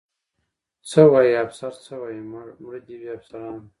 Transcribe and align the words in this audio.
څه 0.89 1.01
وایي؟ 1.11 1.33
افسر 1.45 1.73
څه 1.85 1.93
وایي؟ 2.01 2.21
مړه 2.61 2.79
دې 2.87 2.95
وي 3.01 3.09
افسران. 3.17 3.61